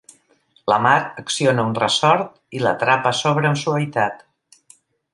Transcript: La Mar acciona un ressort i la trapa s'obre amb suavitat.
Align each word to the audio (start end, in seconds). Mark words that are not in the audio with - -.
La 0.71 0.77
Mar 0.85 0.93
acciona 1.23 1.67
un 1.73 1.77
ressort 1.81 2.33
i 2.61 2.65
la 2.65 2.75
trapa 2.85 3.15
s'obre 3.23 3.51
amb 3.53 3.65
suavitat. 3.67 4.29